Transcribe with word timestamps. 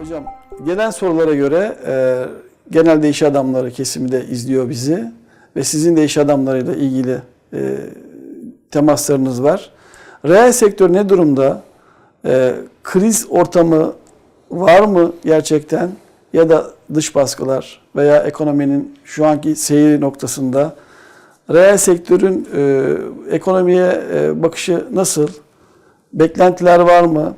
Hocam 0.00 0.24
gelen 0.66 0.90
sorulara 0.90 1.34
göre 1.34 1.76
e, 1.86 2.24
genelde 2.70 3.08
iş 3.08 3.22
adamları 3.22 3.70
kesimi 3.70 4.12
de 4.12 4.26
izliyor 4.26 4.68
bizi 4.68 5.12
ve 5.56 5.64
sizin 5.64 5.96
de 5.96 6.04
iş 6.04 6.18
adamlarıyla 6.18 6.74
ilgili 6.74 7.18
e, 7.52 7.76
temaslarınız 8.70 9.42
var. 9.42 9.70
Reel 10.24 10.52
sektör 10.52 10.92
ne 10.92 11.08
durumda? 11.08 11.62
E, 12.24 12.54
kriz 12.84 13.26
ortamı 13.30 13.92
var 14.50 14.80
mı 14.80 15.12
gerçekten 15.24 15.90
ya 16.32 16.48
da 16.48 16.70
dış 16.94 17.14
baskılar 17.14 17.80
veya 17.96 18.22
ekonominin 18.22 18.94
şu 19.04 19.26
anki 19.26 19.56
seyri 19.56 20.00
noktasında 20.00 20.74
reel 21.50 21.76
sektörün 21.76 22.48
e, 22.54 22.94
ekonomiye 23.30 24.02
e, 24.14 24.42
bakışı 24.42 24.84
nasıl? 24.92 25.28
Beklentiler 26.12 26.80
var 26.80 27.02
mı? 27.02 27.34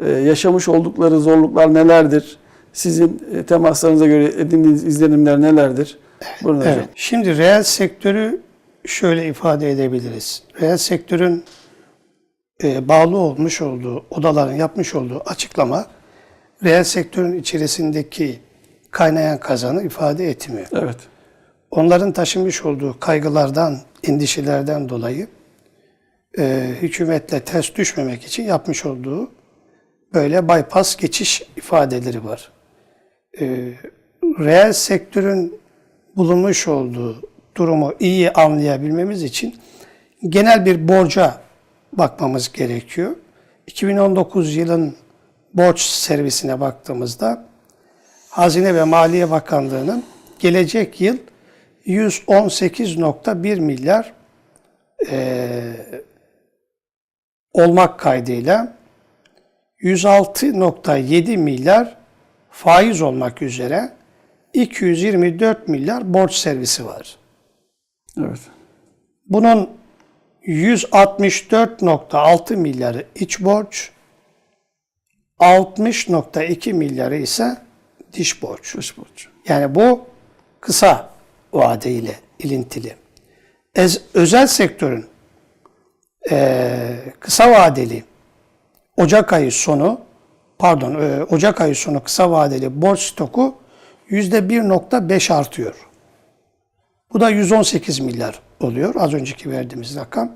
Ee, 0.00 0.10
yaşamış 0.10 0.68
oldukları 0.68 1.20
zorluklar 1.20 1.74
nelerdir? 1.74 2.38
Sizin 2.72 3.22
e, 3.34 3.42
temaslarınıza 3.42 4.06
göre 4.06 4.24
edindiğiniz 4.24 4.84
izlenimler 4.84 5.40
nelerdir? 5.40 5.98
Buyurun 6.42 6.60
hocam. 6.60 6.74
Evet. 6.74 6.88
Şimdi 6.94 7.38
reel 7.38 7.62
sektörü 7.62 8.40
şöyle 8.84 9.28
ifade 9.28 9.70
edebiliriz. 9.70 10.42
Reel 10.60 10.76
sektörün 10.76 11.44
e, 12.64 12.88
bağlı 12.88 13.16
olmuş 13.16 13.62
olduğu, 13.62 14.04
odaların 14.10 14.54
yapmış 14.54 14.94
olduğu 14.94 15.22
açıklama 15.26 15.86
reel 16.64 16.84
sektörün 16.84 17.38
içerisindeki 17.38 18.38
kaynayan 18.90 19.40
kazanı 19.40 19.82
ifade 19.82 20.30
etmiyor. 20.30 20.66
Evet. 20.72 20.96
Onların 21.70 22.12
taşımış 22.12 22.64
olduğu 22.64 23.00
kaygılardan, 23.00 23.78
endişelerden 24.04 24.88
dolayı 24.88 25.26
e, 26.38 26.74
hükümetle 26.82 27.40
ters 27.40 27.74
düşmemek 27.74 28.24
için 28.24 28.42
yapmış 28.42 28.86
olduğu 28.86 29.30
böyle 30.14 30.48
bypass 30.48 30.96
geçiş 30.96 31.42
ifadeleri 31.56 32.24
var. 32.24 32.52
E, 33.40 33.72
reel 34.22 34.72
sektörün 34.72 35.60
bulunmuş 36.16 36.68
olduğu 36.68 37.22
durumu 37.56 37.94
iyi 38.00 38.30
anlayabilmemiz 38.30 39.22
için 39.22 39.56
genel 40.28 40.66
bir 40.66 40.88
borca 40.88 41.40
bakmamız 41.92 42.52
gerekiyor. 42.52 43.16
2019 43.66 44.56
yılın 44.56 44.96
borç 45.54 45.80
servisine 45.80 46.60
baktığımızda 46.60 47.46
Hazine 48.30 48.74
ve 48.74 48.84
Maliye 48.84 49.30
Bakanlığı'nın 49.30 50.04
gelecek 50.38 51.00
yıl 51.00 51.16
118.1 51.86 53.60
milyar 53.60 54.12
eee, 55.10 56.02
olmak 57.52 57.98
kaydıyla 58.00 58.75
106.7 59.82 61.36
milyar 61.36 61.96
faiz 62.50 63.02
olmak 63.02 63.42
üzere 63.42 63.92
224 64.52 65.68
milyar 65.68 66.14
borç 66.14 66.32
servisi 66.34 66.86
var. 66.86 67.16
Evet. 68.18 68.38
Bunun 69.26 69.70
164.6 70.46 72.56
milyarı 72.56 73.04
iç 73.14 73.40
borç, 73.40 73.90
60.2 75.40 76.72
milyarı 76.72 77.16
ise 77.16 77.56
dış 78.12 78.42
borç. 78.42 78.76
Dış 78.76 78.98
borç. 78.98 79.28
Yani 79.48 79.74
bu 79.74 80.06
kısa 80.60 81.10
vadeyle 81.52 82.14
ilintili. 82.38 82.94
Ez- 83.74 84.00
özel 84.14 84.46
sektörün 84.46 85.06
eee, 86.30 86.96
kısa 87.20 87.50
vadeli 87.50 88.04
Ocak 88.96 89.32
ayı 89.32 89.52
sonu 89.52 90.00
pardon 90.58 90.94
eee, 91.00 91.22
Ocak 91.22 91.60
ayı 91.60 91.74
sonu 91.76 92.02
kısa 92.02 92.30
vadeli 92.30 92.82
borç 92.82 93.00
stoku 93.00 93.54
%1.5 94.10 95.34
artıyor. 95.34 95.74
Bu 97.12 97.20
da 97.20 97.30
118 97.30 98.00
milyar 98.00 98.40
oluyor 98.60 98.94
az 98.98 99.14
önceki 99.14 99.50
verdiğimiz 99.50 99.96
rakam. 99.96 100.32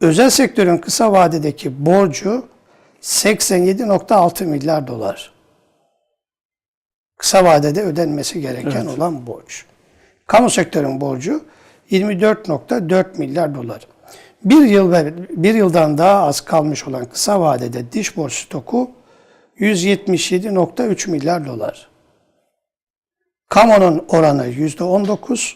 Özel 0.00 0.30
sektörün 0.30 0.78
kısa 0.78 1.12
vadedeki 1.12 1.86
borcu 1.86 2.46
87.6 3.02 4.44
milyar 4.44 4.86
dolar 4.86 5.32
kısa 7.18 7.44
vadede 7.44 7.82
ödenmesi 7.82 8.40
gereken 8.40 8.86
olan 8.86 9.26
borç. 9.26 9.64
Kamu 10.26 10.50
sektörün 10.50 11.00
borcu 11.00 11.44
24.4 11.90 13.18
milyar 13.18 13.54
dolar. 13.54 13.86
Bir 14.44 14.64
yıl 14.64 14.92
ve 14.92 15.14
bir 15.30 15.54
yıldan 15.54 15.98
daha 15.98 16.22
az 16.22 16.40
kalmış 16.40 16.88
olan 16.88 17.04
kısa 17.04 17.40
vadede 17.40 17.92
dış 17.92 18.16
borç 18.16 18.32
stoku 18.32 18.90
177.3 19.60 21.10
milyar 21.10 21.46
dolar. 21.46 21.88
Kamunun 23.48 24.04
oranı 24.08 24.46
%19, 24.46 25.54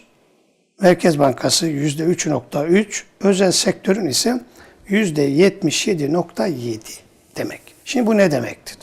Merkez 0.81 1.19
Bankası 1.19 1.67
%3.3, 1.67 3.03
özel 3.21 3.51
sektörün 3.51 4.05
ise 4.05 4.41
%77.7 4.89 6.79
demek. 7.35 7.61
Şimdi 7.85 8.07
bu 8.07 8.17
ne 8.17 8.31
demektir? 8.31 8.77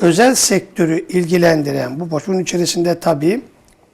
özel 0.00 0.34
sektörü 0.34 1.06
ilgilendiren 1.08 2.00
bu 2.00 2.10
borç, 2.10 2.24
bunun 2.26 2.40
içerisinde 2.40 3.00
tabii 3.00 3.40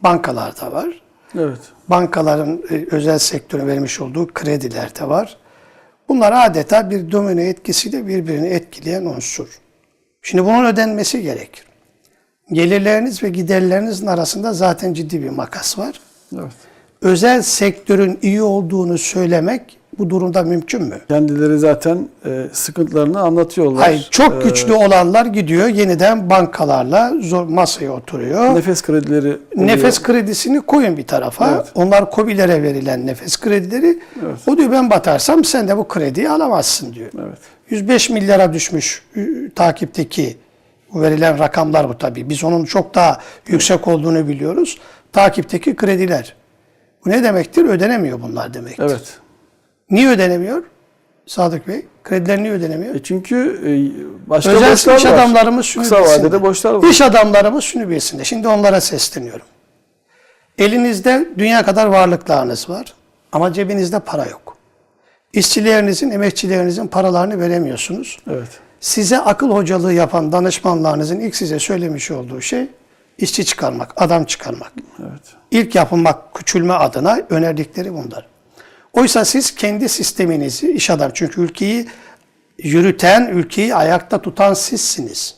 bankalar 0.00 0.60
da 0.60 0.72
var. 0.72 1.00
Evet. 1.38 1.58
Bankaların 1.88 2.62
e, 2.70 2.86
özel 2.90 3.18
sektörün 3.18 3.66
vermiş 3.66 4.00
olduğu 4.00 4.26
krediler 4.34 4.96
de 4.96 5.08
var. 5.08 5.36
Bunlar 6.08 6.46
adeta 6.46 6.90
bir 6.90 7.12
domino 7.12 7.40
etkisiyle 7.40 8.06
birbirini 8.06 8.46
etkileyen 8.46 9.04
unsur. 9.04 9.48
Şimdi 10.22 10.44
bunun 10.44 10.64
ödenmesi 10.64 11.22
gerekir. 11.22 11.64
Gelirleriniz 12.52 13.22
ve 13.22 13.28
giderlerinizin 13.28 14.06
arasında 14.06 14.52
zaten 14.52 14.94
ciddi 14.94 15.22
bir 15.22 15.30
makas 15.30 15.78
var. 15.78 16.00
Evet. 16.34 16.52
Özel 17.02 17.42
sektörün 17.42 18.18
iyi 18.22 18.42
olduğunu 18.42 18.98
söylemek 18.98 19.78
bu 19.98 20.10
durumda 20.10 20.42
mümkün 20.42 20.82
mü? 20.82 20.98
Kendileri 21.08 21.58
zaten 21.58 22.08
e, 22.26 22.44
sıkıntılarını 22.52 23.20
anlatıyorlar. 23.20 23.82
Hayır, 23.82 24.08
çok 24.10 24.34
E, 24.44 24.48
güçlü 24.48 24.72
olanlar 24.72 25.26
gidiyor 25.26 25.68
yeniden 25.68 26.30
bankalarla 26.30 27.12
zor 27.20 27.44
masaya 27.44 27.90
oturuyor. 27.92 28.54
nefes 28.54 28.82
kredileri 28.82 29.26
oluyor. 29.28 29.68
Nefes 29.68 30.02
kredisini 30.02 30.60
koyun 30.60 30.96
bir 30.96 31.06
tarafa. 31.06 31.50
Evet. 31.54 31.66
Onlar 31.74 32.10
COBİ'lere 32.10 32.62
verilen 32.62 33.06
nefes 33.06 33.40
kredileri. 33.40 33.98
O 34.46 34.56
diyor 34.56 34.72
ben 34.72 34.90
batarsam 34.90 35.44
sen 35.44 35.68
de 35.68 35.76
bu 35.76 35.88
krediyi 35.88 36.30
alamazsın 36.30 36.94
diyor. 36.94 37.10
Evet. 37.28 37.38
105 37.70 38.10
milyara 38.10 38.52
düşmüş 38.52 39.02
ü, 39.16 39.50
takipteki 39.54 40.36
bu 40.94 41.02
verilen 41.02 41.38
rakamlar 41.38 41.88
bu 41.88 41.98
tabii. 41.98 42.28
Biz 42.28 42.44
onun 42.44 42.64
çok 42.64 42.94
daha 42.94 43.20
yüksek 43.48 43.88
olduğunu 43.88 44.28
biliyoruz. 44.28 44.78
Takipteki 45.12 45.76
krediler. 45.76 46.34
Bu 47.06 47.10
ne 47.10 47.22
demektir? 47.22 47.64
Ödenemiyor 47.64 48.22
bunlar 48.22 48.54
demektir. 48.54 48.82
Evet. 48.84 49.18
Niye 49.90 50.08
ödenemiyor? 50.08 50.62
Sadık 51.26 51.68
Bey, 51.68 51.86
krediler 52.04 52.42
niye 52.42 52.52
ödenemiyor? 52.52 52.94
E 52.94 53.02
çünkü 53.02 53.60
e, 53.66 53.70
başka 54.30 54.50
Özel 54.50 54.70
borçlar 54.70 54.96
iş 54.96 55.04
var. 55.04 55.12
adamlarımız 55.12 55.66
şunu 55.66 55.82
Kısa 55.82 56.02
vadede 56.02 56.42
borçlar 56.42 56.74
var. 56.74 56.88
İş 56.88 57.00
adamlarımız 57.00 57.64
şunu 57.64 57.88
bilsinler. 57.90 58.24
Şimdi 58.24 58.48
onlara 58.48 58.80
sesleniyorum. 58.80 59.46
Elinizde 60.58 61.28
dünya 61.38 61.62
kadar 61.64 61.86
varlıklarınız 61.86 62.70
var 62.70 62.94
ama 63.32 63.52
cebinizde 63.52 63.98
para 63.98 64.24
yok. 64.26 64.56
İşçilerinizin, 65.32 66.10
emekçilerinizin 66.10 66.86
paralarını 66.86 67.40
veremiyorsunuz. 67.40 68.18
Evet. 68.30 68.48
Size 68.80 69.18
akıl 69.18 69.50
hocalığı 69.50 69.92
yapan 69.92 70.32
danışmanlarınızın 70.32 71.20
ilk 71.20 71.36
size 71.36 71.58
söylemiş 71.58 72.10
olduğu 72.10 72.40
şey 72.40 72.66
işçi 73.18 73.44
çıkarmak, 73.44 73.92
adam 73.96 74.24
çıkarmak. 74.24 74.72
Evet. 75.00 75.22
İlk 75.50 75.74
yapılmak, 75.74 76.34
küçülme 76.34 76.72
adına 76.72 77.20
önerdikleri 77.30 77.92
bunlar. 77.92 78.26
Oysa 78.94 79.24
siz 79.24 79.54
kendi 79.54 79.88
sisteminizi, 79.88 80.72
iş 80.72 80.90
adam 80.90 81.10
çünkü 81.14 81.40
ülkeyi 81.40 81.88
yürüten, 82.58 83.26
ülkeyi 83.26 83.74
ayakta 83.74 84.22
tutan 84.22 84.54
sizsiniz. 84.54 85.34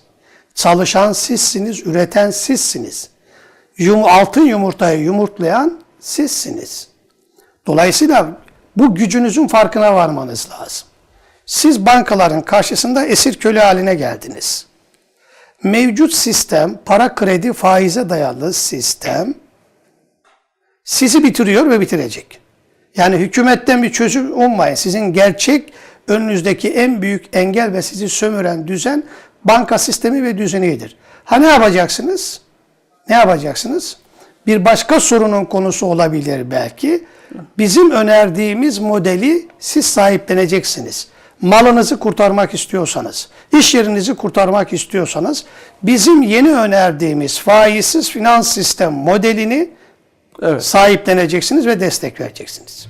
Çalışan 0.55 1.12
sizsiniz, 1.12 1.87
üreten 1.87 2.31
sizsiniz. 2.31 3.11
Yum, 3.79 4.05
altın 4.05 4.47
yumurtayı 4.47 5.00
yumurtlayan 5.00 5.81
sizsiniz. 6.00 6.88
Dolayısıyla 7.67 8.41
bu 8.76 8.94
gücünüzün 8.94 9.49
farkına 9.49 9.94
varmanız 9.94 10.49
lazım. 10.50 10.88
Siz 11.47 11.87
bankaların 11.87 12.43
karşısında 12.43 13.05
esir 13.05 13.38
köle 13.38 13.61
haline 13.61 13.94
geldiniz. 13.94 14.67
Mevcut 15.62 16.14
sistem, 16.14 16.79
para 16.85 17.14
kredi 17.14 17.53
faize 17.53 18.08
dayalı 18.08 18.53
sistem 18.53 19.35
sizi 20.85 21.25
bitiriyor 21.25 21.70
ve 21.70 21.81
bitirecek. 21.81 22.45
Yani 22.96 23.16
hükümetten 23.16 23.82
bir 23.82 23.93
çözüm 23.93 24.40
ummayın. 24.40 24.75
Sizin 24.75 25.12
gerçek 25.12 25.72
önünüzdeki 26.08 26.70
en 26.70 27.02
büyük 27.02 27.37
engel 27.37 27.72
ve 27.72 27.82
sizi 27.82 28.08
sömüren 28.08 28.69
düzen 28.69 29.04
banka 29.44 29.78
sistemi 29.78 30.25
ve 30.25 30.38
düzenidir. 30.38 30.96
Ha 31.25 31.37
ne 31.37 31.46
yapacaksınız? 31.46 32.40
Ne 33.08 33.16
yapacaksınız? 33.16 33.96
Bir 34.46 34.64
başka 34.64 35.00
sorunun 35.00 35.44
konusu 35.44 35.87
olabilir 35.87 36.50
belki. 36.50 37.04
Bizim 37.58 37.90
önerdiğimiz 37.90 38.78
modeli 38.78 39.48
siz 39.58 39.87
sahipleneceksiniz. 39.87 41.08
malınızı 41.40 41.98
kurtarmak 41.98 42.54
istiyorsanız, 42.54 43.28
iş 43.58 43.75
yerinizi 43.75 44.14
kurtarmak 44.14 44.72
istiyorsanız 44.72 45.44
bizim 45.82 46.22
yeni 46.22 46.50
önerdiğimiz 46.50 47.38
faizsiz 47.38 48.10
finans 48.10 48.48
sistem 48.48 48.93
modelini 48.93 49.70
Evet. 50.43 50.65
sahipleneceksiniz 50.65 51.67
ve 51.67 51.81
destek 51.81 52.21
vereceksiniz. 52.21 52.88